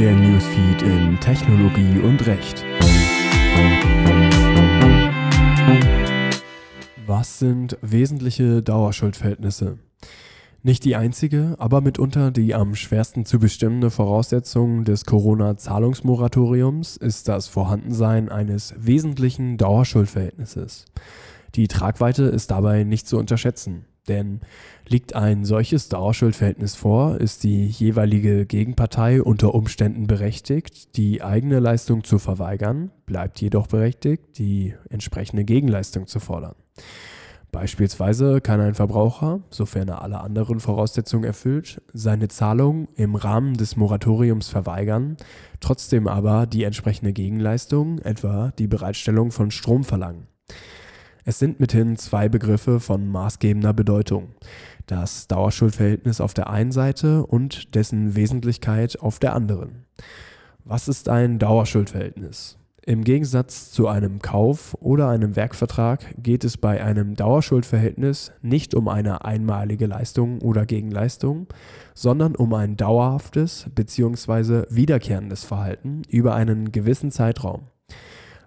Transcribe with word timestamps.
Der 0.00 0.16
Newsfeed 0.16 0.80
in 0.80 1.20
Technologie 1.20 1.98
und 1.98 2.26
Recht. 2.26 2.64
Was 7.06 7.38
sind 7.38 7.76
wesentliche 7.82 8.62
Dauerschuldverhältnisse? 8.62 9.76
Nicht 10.62 10.86
die 10.86 10.96
einzige, 10.96 11.54
aber 11.58 11.82
mitunter 11.82 12.30
die 12.30 12.54
am 12.54 12.76
schwersten 12.76 13.26
zu 13.26 13.38
bestimmende 13.38 13.90
Voraussetzung 13.90 14.84
des 14.84 15.04
Corona-Zahlungsmoratoriums 15.04 16.96
ist 16.96 17.28
das 17.28 17.48
Vorhandensein 17.48 18.30
eines 18.30 18.72
wesentlichen 18.78 19.58
Dauerschuldverhältnisses. 19.58 20.86
Die 21.56 21.68
Tragweite 21.68 22.22
ist 22.22 22.50
dabei 22.50 22.84
nicht 22.84 23.06
zu 23.06 23.18
unterschätzen. 23.18 23.84
Denn 24.08 24.40
liegt 24.88 25.14
ein 25.14 25.44
solches 25.44 25.88
Dauerschuldverhältnis 25.88 26.74
vor, 26.74 27.18
ist 27.20 27.44
die 27.44 27.66
jeweilige 27.66 28.46
Gegenpartei 28.46 29.22
unter 29.22 29.54
Umständen 29.54 30.06
berechtigt, 30.06 30.96
die 30.96 31.22
eigene 31.22 31.60
Leistung 31.60 32.04
zu 32.04 32.18
verweigern, 32.18 32.90
bleibt 33.06 33.40
jedoch 33.40 33.66
berechtigt, 33.66 34.38
die 34.38 34.74
entsprechende 34.88 35.44
Gegenleistung 35.44 36.06
zu 36.06 36.18
fordern. 36.18 36.54
Beispielsweise 37.52 38.40
kann 38.40 38.60
ein 38.60 38.74
Verbraucher, 38.74 39.40
sofern 39.50 39.88
er 39.88 40.02
alle 40.02 40.20
anderen 40.20 40.60
Voraussetzungen 40.60 41.24
erfüllt, 41.24 41.82
seine 41.92 42.28
Zahlung 42.28 42.88
im 42.94 43.16
Rahmen 43.16 43.54
des 43.54 43.76
Moratoriums 43.76 44.48
verweigern, 44.48 45.16
trotzdem 45.58 46.06
aber 46.06 46.46
die 46.46 46.62
entsprechende 46.62 47.12
Gegenleistung, 47.12 47.98
etwa 47.98 48.52
die 48.58 48.68
Bereitstellung 48.68 49.32
von 49.32 49.50
Strom 49.50 49.82
verlangen. 49.82 50.28
Es 51.30 51.38
sind 51.38 51.60
mithin 51.60 51.96
zwei 51.96 52.28
Begriffe 52.28 52.80
von 52.80 53.08
maßgebender 53.08 53.72
Bedeutung. 53.72 54.30
Das 54.88 55.28
Dauerschuldverhältnis 55.28 56.20
auf 56.20 56.34
der 56.34 56.50
einen 56.50 56.72
Seite 56.72 57.24
und 57.24 57.76
dessen 57.76 58.16
Wesentlichkeit 58.16 58.98
auf 59.00 59.20
der 59.20 59.36
anderen. 59.36 59.84
Was 60.64 60.88
ist 60.88 61.08
ein 61.08 61.38
Dauerschuldverhältnis? 61.38 62.58
Im 62.84 63.04
Gegensatz 63.04 63.70
zu 63.70 63.86
einem 63.86 64.18
Kauf 64.18 64.76
oder 64.80 65.08
einem 65.08 65.36
Werkvertrag 65.36 66.00
geht 66.20 66.42
es 66.42 66.56
bei 66.56 66.82
einem 66.82 67.14
Dauerschuldverhältnis 67.14 68.32
nicht 68.42 68.74
um 68.74 68.88
eine 68.88 69.24
einmalige 69.24 69.86
Leistung 69.86 70.40
oder 70.40 70.66
Gegenleistung, 70.66 71.46
sondern 71.94 72.34
um 72.34 72.52
ein 72.54 72.76
dauerhaftes 72.76 73.66
bzw. 73.72 74.64
wiederkehrendes 74.68 75.44
Verhalten 75.44 76.02
über 76.08 76.34
einen 76.34 76.72
gewissen 76.72 77.12
Zeitraum. 77.12 77.68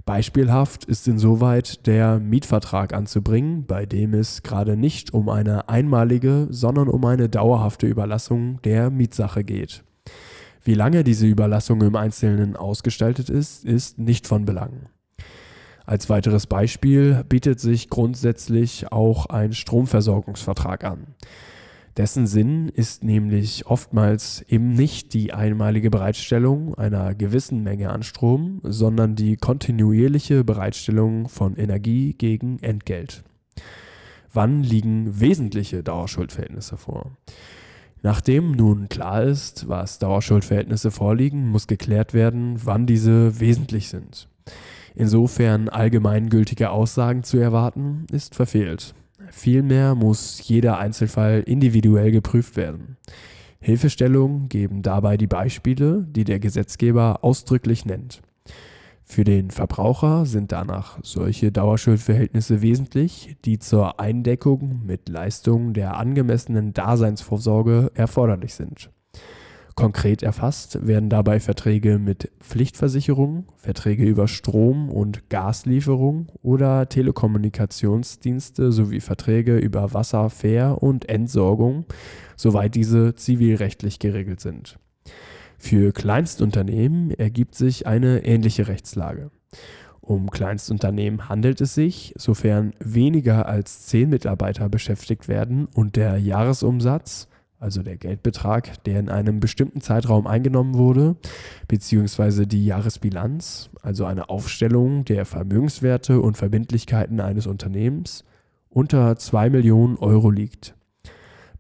Beispielhaft 0.06 0.84
ist 0.84 1.08
insoweit 1.08 1.88
der 1.88 2.20
Mietvertrag 2.20 2.94
anzubringen, 2.94 3.66
bei 3.66 3.86
dem 3.86 4.14
es 4.14 4.44
gerade 4.44 4.76
nicht 4.76 5.14
um 5.14 5.30
eine 5.30 5.70
einmalige, 5.70 6.48
sondern 6.50 6.90
um 6.90 7.06
eine 7.06 7.30
dauerhafte 7.30 7.88
Überlassung 7.88 8.62
der 8.64 8.90
Mietsache 8.90 9.46
geht. 9.46 9.84
Wie 10.62 10.74
lange 10.74 11.06
diese 11.06 11.26
Überlassung 11.26 11.82
im 11.82 11.96
Einzelnen 11.96 12.58
ausgestaltet 12.58 13.30
ist, 13.30 13.64
ist 13.64 13.98
nicht 13.98 14.28
von 14.28 14.44
Belang. 14.44 14.90
Als 15.86 16.10
weiteres 16.10 16.48
Beispiel 16.48 17.24
bietet 17.28 17.60
sich 17.62 17.90
grundsätzlich 17.90 18.92
auch 18.92 19.26
ein 19.28 19.54
Stromversorgungsvertrag 19.54 20.84
an. 20.84 21.16
Dessen 21.98 22.26
Sinn 22.26 22.70
ist 22.70 23.04
nämlich 23.04 23.68
oftmals 23.68 24.42
eben 24.48 24.72
nicht 24.72 25.14
die 25.14 25.32
einmalige 25.32 25.92
Bereitstellung 25.92 26.74
einer 26.74 27.14
gewissen 27.14 27.62
Menge 27.62 27.92
an 27.92 28.02
Strom, 28.02 28.62
sondern 28.64 29.16
die 29.16 29.38
kontinuierliche 29.38 30.44
Bereitstellung 30.44 31.30
von 31.30 31.56
Energie 31.56 32.14
gegen 32.14 32.58
Entgelt. 32.60 33.24
Wann 34.34 34.64
liegen 34.64 35.20
wesentliche 35.20 35.84
Dauerschuldverhältnisse 35.84 36.78
vor? 36.78 37.12
Nachdem 38.02 38.54
nun 38.54 38.90
klar 38.90 39.22
ist, 39.24 39.70
was 39.70 40.00
Dauerschuldverhältnisse 40.00 40.90
vorliegen, 40.90 41.48
muss 41.50 41.68
geklärt 41.68 42.16
werden, 42.16 42.60
wann 42.66 42.88
diese 42.88 43.40
wesentlich 43.40 43.90
sind. 43.90 44.28
Insofern 44.96 45.70
allgemeingültige 45.70 46.72
Aussagen 46.72 47.24
zu 47.24 47.38
erwarten, 47.38 48.08
ist 48.12 48.34
verfehlt. 48.34 48.96
Vielmehr 49.36 49.96
muss 49.96 50.48
jeder 50.48 50.78
Einzelfall 50.78 51.42
individuell 51.46 52.12
geprüft 52.12 52.56
werden. 52.56 52.98
Hilfestellung 53.60 54.48
geben 54.48 54.84
dabei 54.84 55.18
die 55.18 55.28
Beispiele, 55.28 56.06
die 56.08 56.24
der 56.24 56.40
Gesetzgeber 56.40 57.24
ausdrücklich 57.24 57.84
nennt. 57.84 58.22
Für 59.04 59.24
den 59.24 59.50
Verbraucher 59.52 60.28
sind 60.28 60.52
danach 60.52 61.00
solche 61.02 61.52
Dauerschuldverhältnisse 61.52 62.62
wesentlich, 62.62 63.36
die 63.44 63.60
zur 63.60 64.00
Eindeckung 64.00 64.82
mit 64.86 65.10
Leistungen 65.10 65.74
der 65.74 65.98
angemessenen 65.98 66.72
Daseinsvorsorge 66.74 67.92
erforderlich 67.96 68.54
sind. 68.54 68.92
Konkret 69.76 70.22
erfasst 70.22 70.86
werden 70.86 71.10
dabei 71.10 71.40
Verträge 71.40 71.98
mit 71.98 72.32
Pflichtversicherung, 72.40 73.48
Verträge 73.56 74.06
über 74.06 74.28
Strom- 74.28 74.90
und 74.90 75.30
Gaslieferung 75.30 76.28
oder 76.44 76.88
Telekommunikationsdienste 76.88 78.72
sowie 78.72 79.00
Verträge 79.00 79.58
über 79.58 79.94
Wasser, 79.94 80.30
Fähr- 80.30 80.84
und 80.84 81.10
Entsorgung, 81.10 81.86
soweit 82.36 82.76
diese 82.76 83.16
zivilrechtlich 83.16 83.98
geregelt 83.98 84.42
sind. 84.42 84.78
Für 85.58 85.92
Kleinstunternehmen 85.92 87.12
ergibt 87.12 87.56
sich 87.56 87.88
eine 87.88 88.26
ähnliche 88.26 88.68
Rechtslage. 88.68 89.32
Um 90.02 90.30
Kleinstunternehmen 90.30 91.30
handelt 91.30 91.62
es 91.62 91.74
sich, 91.74 92.14
sofern 92.18 92.74
weniger 92.80 93.48
als 93.48 93.86
zehn 93.86 94.10
Mitarbeiter 94.10 94.68
beschäftigt 94.68 95.30
werden 95.30 95.68
und 95.74 95.96
der 95.96 96.18
Jahresumsatz 96.18 97.30
also 97.64 97.82
der 97.82 97.96
Geldbetrag, 97.96 98.84
der 98.84 99.00
in 99.00 99.10
einem 99.10 99.40
bestimmten 99.40 99.80
Zeitraum 99.80 100.28
eingenommen 100.28 100.76
wurde, 100.76 101.16
beziehungsweise 101.70 102.46
die 102.46 102.66
Jahresbilanz, 102.66 103.70
also 103.82 104.06
eine 104.06 104.30
Aufstellung 104.30 105.06
der 105.06 105.26
Vermögenswerte 105.26 106.20
und 106.20 106.38
Verbindlichkeiten 106.38 107.22
eines 107.22 107.48
Unternehmens, 107.48 108.26
unter 108.70 109.16
2 109.16 109.50
Millionen 109.50 109.96
Euro 109.98 110.30
liegt. 110.30 110.76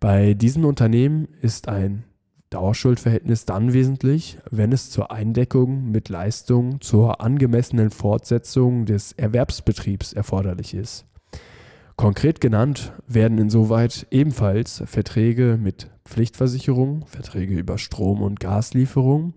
Bei 0.02 0.34
diesen 0.34 0.66
Unternehmen 0.66 1.30
ist 1.42 1.70
ein 1.70 2.04
Dauerschuldverhältnis 2.50 3.46
dann 3.46 3.72
wesentlich, 3.72 4.38
wenn 4.52 4.74
es 4.74 4.92
zur 4.92 5.10
Eindeckung 5.10 5.90
mit 5.90 6.10
Leistung 6.10 6.82
zur 6.82 7.22
angemessenen 7.22 7.92
Fortsetzung 7.92 8.86
des 8.86 9.14
Erwerbsbetriebs 9.14 10.12
erforderlich 10.12 10.74
ist. 10.74 11.06
Konkret 12.04 12.42
genannt 12.42 12.92
werden 13.08 13.38
insoweit 13.38 14.08
ebenfalls 14.12 14.84
Verträge 14.88 15.58
mit 15.58 15.90
Pflichtversicherung, 16.04 17.06
Verträge 17.08 17.58
über 17.58 17.78
Strom- 17.78 18.22
und 18.22 18.42
Gaslieferung 18.42 19.36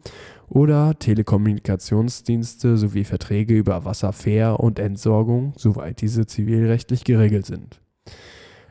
oder 0.49 0.99
Telekommunikationsdienste 0.99 2.77
sowie 2.77 3.05
Verträge 3.05 3.55
über 3.55 3.85
Wasserfähr- 3.85 4.59
und 4.59 4.81
Entsorgung, 4.81 5.53
soweit 5.57 6.01
diese 6.01 6.27
zivilrechtlich 6.27 7.05
geregelt 7.05 7.47
sind. 7.47 7.81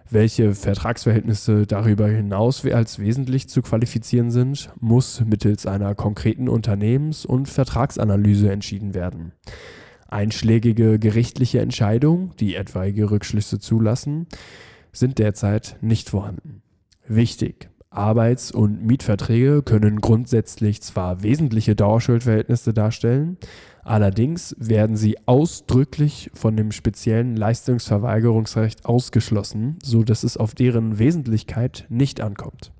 Welche 0.09 0.53
Vertragsverhältnisse 0.55 1.65
darüber 1.65 2.09
hinaus 2.09 2.65
als 2.65 2.99
wesentlich 2.99 3.47
zu 3.47 3.61
qualifizieren 3.61 4.29
sind, 4.29 4.73
muss 4.77 5.23
mittels 5.23 5.65
einer 5.65 5.95
konkreten 5.95 6.49
Unternehmens- 6.49 7.25
und 7.25 7.47
Vertragsanalyse 7.47 8.51
entschieden 8.51 8.93
werden. 8.93 9.31
Einschlägige 10.07 10.99
gerichtliche 10.99 11.59
Entscheidungen, 11.59 12.31
die 12.39 12.55
etwaige 12.55 13.11
Rückschlüsse 13.11 13.59
zulassen, 13.59 14.27
sind 14.91 15.19
derzeit 15.19 15.77
nicht 15.81 16.09
vorhanden. 16.09 16.61
Wichtig. 17.07 17.69
Arbeits- 17.89 18.51
und 18.51 18.85
Mietverträge 18.85 19.63
können 19.63 20.01
grundsätzlich 20.01 20.81
zwar 20.81 21.23
wesentliche 21.23 21.75
Dauerschuldverhältnisse 21.75 22.73
darstellen, 22.73 23.37
allerdings 23.83 24.55
werden 24.59 24.97
sie 24.97 25.17
ausdrücklich 25.27 26.29
von 26.33 26.57
dem 26.57 26.71
speziellen 26.71 27.37
Leistungsverweigerungsrecht 27.37 28.85
ausgeschlossen, 28.85 29.77
so 29.81 30.03
dass 30.03 30.23
es 30.23 30.35
auf 30.35 30.55
deren 30.55 30.99
Wesentlichkeit 30.99 31.85
nicht 31.89 32.19
ankommt. 32.19 32.73